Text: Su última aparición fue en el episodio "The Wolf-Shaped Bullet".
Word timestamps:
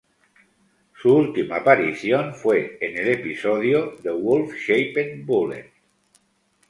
Su 0.99 1.15
última 1.15 1.57
aparición 1.57 2.33
fue 2.33 2.79
en 2.81 2.97
el 2.97 3.07
episodio 3.07 3.97
"The 4.01 4.09
Wolf-Shaped 4.09 5.23
Bullet". 5.25 5.71